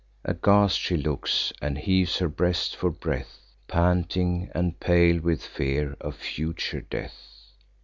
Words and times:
Aghast 0.25 0.79
she 0.79 0.97
looks, 0.97 1.53
and 1.61 1.77
heaves 1.77 2.17
her 2.17 2.27
breast 2.27 2.75
for 2.75 2.89
breath, 2.89 3.37
Panting, 3.67 4.49
and 4.55 4.79
pale 4.79 5.21
with 5.21 5.43
fear 5.45 5.95
of 6.01 6.15
future 6.15 6.81
death. 6.81 7.51